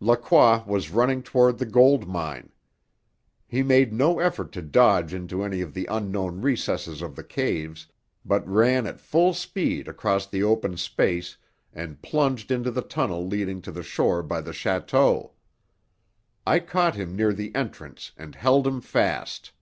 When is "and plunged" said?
11.72-12.50